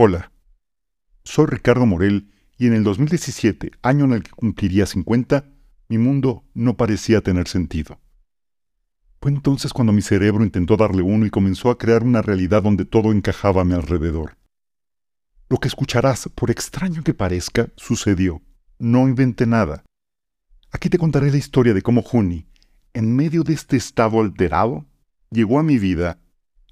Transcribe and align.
Hola, 0.00 0.30
soy 1.24 1.46
Ricardo 1.46 1.84
Morel 1.84 2.30
y 2.56 2.68
en 2.68 2.72
el 2.74 2.84
2017, 2.84 3.72
año 3.82 4.04
en 4.04 4.12
el 4.12 4.22
que 4.22 4.30
cumpliría 4.30 4.86
50, 4.86 5.50
mi 5.88 5.98
mundo 5.98 6.44
no 6.54 6.76
parecía 6.76 7.20
tener 7.20 7.48
sentido. 7.48 7.98
Fue 9.20 9.32
entonces 9.32 9.72
cuando 9.72 9.92
mi 9.92 10.00
cerebro 10.00 10.44
intentó 10.44 10.76
darle 10.76 11.02
uno 11.02 11.26
y 11.26 11.30
comenzó 11.30 11.68
a 11.68 11.78
crear 11.78 12.04
una 12.04 12.22
realidad 12.22 12.62
donde 12.62 12.84
todo 12.84 13.10
encajaba 13.10 13.62
a 13.62 13.64
mi 13.64 13.74
alrededor. 13.74 14.36
Lo 15.48 15.56
que 15.56 15.66
escucharás, 15.66 16.28
por 16.32 16.52
extraño 16.52 17.02
que 17.02 17.12
parezca, 17.12 17.66
sucedió. 17.74 18.40
No 18.78 19.08
inventé 19.08 19.46
nada. 19.46 19.82
Aquí 20.70 20.88
te 20.90 20.98
contaré 20.98 21.32
la 21.32 21.38
historia 21.38 21.74
de 21.74 21.82
cómo 21.82 22.02
Juni, 22.02 22.46
en 22.92 23.16
medio 23.16 23.42
de 23.42 23.54
este 23.54 23.76
estado 23.76 24.20
alterado, 24.20 24.86
llegó 25.32 25.58
a 25.58 25.64
mi 25.64 25.76
vida, 25.80 26.20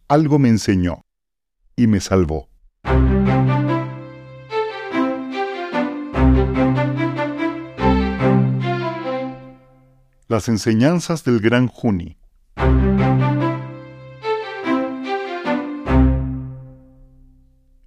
algo 0.07 0.39
me 0.39 0.49
enseñó 0.49 1.03
y 1.75 1.89
me 1.89 1.99
salvó. 1.99 2.51
Las 10.37 10.51
enseñanzas 10.51 11.25
del 11.25 11.41
gran 11.41 11.67
Juni. 11.67 12.19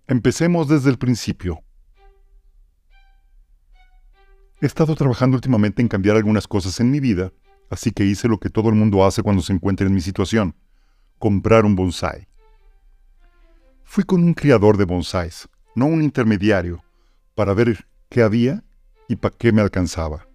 Empecemos 0.07 0.67
desde 0.67 0.89
el 0.89 0.97
principio. 0.97 1.59
He 4.59 4.65
estado 4.65 4.95
trabajando 4.95 5.35
últimamente 5.35 5.83
en 5.83 5.87
cambiar 5.87 6.15
algunas 6.15 6.47
cosas 6.47 6.79
en 6.79 6.89
mi 6.89 6.99
vida, 6.99 7.31
así 7.69 7.91
que 7.91 8.03
hice 8.03 8.27
lo 8.27 8.39
que 8.39 8.49
todo 8.49 8.69
el 8.69 8.75
mundo 8.75 9.05
hace 9.05 9.21
cuando 9.21 9.43
se 9.43 9.53
encuentra 9.53 9.85
en 9.85 9.93
mi 9.93 10.01
situación, 10.01 10.55
comprar 11.19 11.65
un 11.65 11.75
bonsai. 11.75 12.27
Fui 13.83 14.03
con 14.03 14.23
un 14.23 14.33
criador 14.33 14.77
de 14.77 14.85
bonsáis, 14.85 15.47
no 15.75 15.85
un 15.85 16.01
intermediario, 16.01 16.83
para 17.35 17.53
ver 17.53 17.85
qué 18.09 18.23
había 18.23 18.63
y 19.07 19.17
para 19.17 19.37
qué 19.37 19.51
me 19.51 19.61
alcanzaba. 19.61 20.28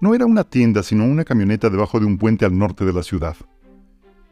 No 0.00 0.14
era 0.14 0.26
una 0.26 0.44
tienda, 0.44 0.82
sino 0.82 1.04
una 1.04 1.24
camioneta 1.24 1.70
debajo 1.70 1.98
de 1.98 2.06
un 2.06 2.18
puente 2.18 2.44
al 2.44 2.56
norte 2.56 2.84
de 2.84 2.92
la 2.92 3.02
ciudad. 3.02 3.36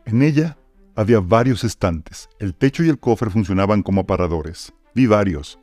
En 0.05 0.22
ella 0.22 0.56
había 0.95 1.19
varios 1.19 1.64
estantes. 1.64 2.28
El 2.39 2.55
techo 2.55 2.84
y 2.84 2.89
el 2.89 3.00
cofre 3.00 3.31
funcionaban 3.31 3.83
como 3.83 4.03
aparadores. 4.03 4.72
Vi 4.94 5.06
varios, 5.06 5.59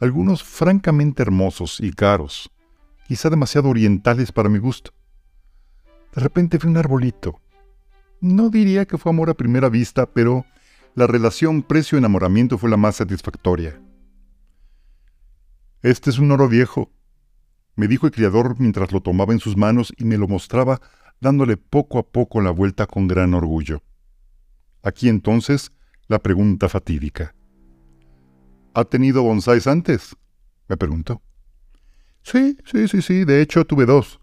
algunos 0.00 0.44
francamente 0.44 1.22
hermosos 1.22 1.80
y 1.80 1.92
caros, 1.92 2.50
quizá 3.08 3.30
demasiado 3.30 3.70
orientales 3.70 4.30
para 4.30 4.48
mi 4.48 4.58
gusto. 4.58 4.92
De 6.14 6.20
repente 6.20 6.58
vi 6.58 6.68
un 6.68 6.76
arbolito. 6.76 7.40
No 8.20 8.50
diría 8.50 8.84
que 8.84 8.98
fue 8.98 9.10
amor 9.10 9.30
a 9.30 9.34
primera 9.34 9.68
vista, 9.68 10.06
pero 10.06 10.44
la 10.94 11.06
relación 11.06 11.62
precio-enamoramiento 11.62 12.58
fue 12.58 12.70
la 12.70 12.76
más 12.76 12.96
satisfactoria. 12.96 13.80
Este 15.82 16.10
es 16.10 16.18
un 16.18 16.30
oro 16.32 16.48
viejo, 16.48 16.90
me 17.78 17.86
dijo 17.86 18.06
el 18.06 18.12
criador 18.12 18.56
mientras 18.58 18.90
lo 18.90 19.00
tomaba 19.00 19.32
en 19.32 19.38
sus 19.38 19.56
manos 19.56 19.92
y 19.96 20.04
me 20.04 20.18
lo 20.18 20.26
mostraba 20.26 20.80
dándole 21.20 21.56
poco 21.56 22.00
a 22.00 22.02
poco 22.02 22.40
la 22.40 22.50
vuelta 22.50 22.88
con 22.88 23.06
gran 23.06 23.34
orgullo. 23.34 23.84
Aquí 24.82 25.08
entonces 25.08 25.70
la 26.08 26.18
pregunta 26.18 26.68
fatídica. 26.68 27.36
¿Ha 28.74 28.84
tenido 28.84 29.22
bonsáis 29.22 29.68
antes? 29.68 30.16
me 30.68 30.76
preguntó. 30.76 31.22
Sí, 32.22 32.58
sí, 32.64 32.88
sí, 32.88 33.00
sí, 33.00 33.24
de 33.24 33.42
hecho 33.42 33.64
tuve 33.64 33.86
dos. 33.86 34.18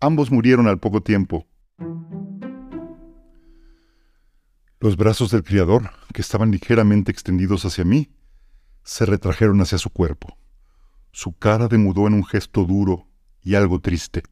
Ambos 0.00 0.30
murieron 0.30 0.66
al 0.66 0.78
poco 0.78 1.02
tiempo. 1.02 1.46
Los 4.80 4.96
brazos 4.96 5.30
del 5.30 5.44
criador, 5.44 5.90
que 6.14 6.22
estaban 6.22 6.50
ligeramente 6.50 7.12
extendidos 7.12 7.66
hacia 7.66 7.84
mí, 7.84 8.08
se 8.82 9.04
retrajeron 9.04 9.60
hacia 9.60 9.76
su 9.76 9.90
cuerpo. 9.90 10.38
Su 11.12 11.32
cara 11.32 11.68
demudó 11.68 12.06
en 12.06 12.14
un 12.14 12.24
gesto 12.24 12.64
duro 12.64 13.06
y 13.42 13.54
algo 13.54 13.80
triste. 13.80 14.22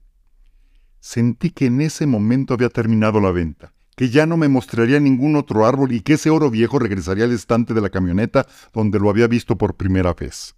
Sentí 1.00 1.50
que 1.50 1.66
en 1.66 1.80
ese 1.80 2.06
momento 2.06 2.54
había 2.54 2.68
terminado 2.68 3.20
la 3.20 3.30
venta, 3.30 3.72
que 3.96 4.10
ya 4.10 4.26
no 4.26 4.36
me 4.36 4.48
mostraría 4.48 5.00
ningún 5.00 5.36
otro 5.36 5.64
árbol 5.64 5.92
y 5.92 6.00
que 6.00 6.14
ese 6.14 6.30
oro 6.30 6.50
viejo 6.50 6.78
regresaría 6.78 7.24
al 7.24 7.32
estante 7.32 7.74
de 7.74 7.80
la 7.80 7.90
camioneta 7.90 8.46
donde 8.72 8.98
lo 8.98 9.08
había 9.08 9.26
visto 9.26 9.56
por 9.56 9.76
primera 9.76 10.12
vez. 10.14 10.54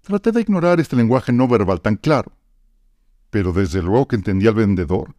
Traté 0.00 0.32
de 0.32 0.40
ignorar 0.42 0.80
este 0.80 0.96
lenguaje 0.96 1.32
no 1.32 1.48
verbal 1.48 1.80
tan 1.80 1.96
claro, 1.96 2.32
pero 3.30 3.52
desde 3.52 3.82
luego 3.82 4.06
que 4.06 4.16
entendí 4.16 4.46
al 4.46 4.54
vendedor. 4.54 5.14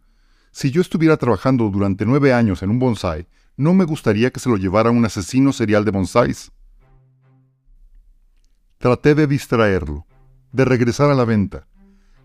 Si 0.52 0.70
yo 0.70 0.80
estuviera 0.80 1.16
trabajando 1.16 1.68
durante 1.70 2.06
nueve 2.06 2.32
años 2.32 2.62
en 2.62 2.70
un 2.70 2.78
bonsai, 2.78 3.28
no 3.56 3.74
me 3.74 3.84
gustaría 3.84 4.30
que 4.30 4.40
se 4.40 4.48
lo 4.48 4.56
llevara 4.56 4.90
un 4.90 5.04
asesino 5.04 5.52
serial 5.52 5.84
de 5.84 5.90
bonsáis. 5.90 6.50
Traté 8.78 9.14
de 9.14 9.26
distraerlo, 9.26 10.06
de 10.52 10.64
regresar 10.64 11.10
a 11.10 11.14
la 11.14 11.24
venta. 11.24 11.66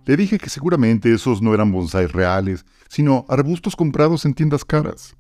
Le 0.06 0.18
dije 0.18 0.38
que 0.38 0.50
seguramente 0.50 1.14
esos 1.14 1.42
no 1.42 1.54
eran 1.54 1.72
bonsáis 1.72 2.12
reales, 2.12 2.66
sino 2.90 3.26
arbustos 3.30 3.76
comprados 3.76 4.26
en 4.26 4.34
tiendas 4.34 4.66
caras. 4.66 5.16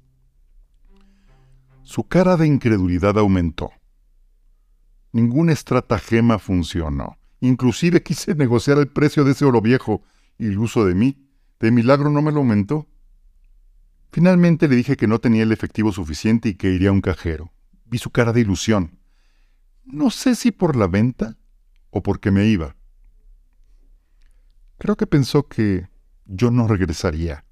Su 1.83 2.03
cara 2.03 2.35
de 2.37 2.47
incredulidad 2.47 3.17
aumentó. 3.17 3.71
Ningún 5.13 5.49
estratagema 5.49 6.39
funcionó. 6.39 7.17
Inclusive 7.39 8.03
quise 8.03 8.35
negociar 8.35 8.77
el 8.77 8.87
precio 8.87 9.23
de 9.23 9.31
ese 9.31 9.45
oro 9.45 9.61
viejo, 9.61 10.03
iluso 10.37 10.85
de 10.85 10.95
mí. 10.95 11.17
De 11.59 11.71
milagro 11.71 12.09
no 12.09 12.21
me 12.21 12.31
lo 12.31 12.39
aumentó. 12.39 12.87
Finalmente 14.11 14.67
le 14.67 14.75
dije 14.75 14.97
que 14.97 15.07
no 15.07 15.19
tenía 15.19 15.43
el 15.43 15.51
efectivo 15.51 15.91
suficiente 15.91 16.49
y 16.49 16.55
que 16.55 16.71
iría 16.71 16.89
a 16.89 16.93
un 16.93 17.01
cajero. 17.01 17.51
Vi 17.85 17.97
su 17.97 18.09
cara 18.09 18.33
de 18.33 18.41
ilusión. 18.41 19.00
No 19.83 20.09
sé 20.09 20.35
si 20.35 20.51
por 20.51 20.75
la 20.75 20.87
venta 20.87 21.37
o 21.89 22.01
porque 22.03 22.31
me 22.31 22.45
iba. 22.45 22.75
Creo 24.77 24.95
que 24.95 25.07
pensó 25.07 25.47
que 25.47 25.89
yo 26.25 26.49
no 26.51 26.67
regresaría. 26.67 27.45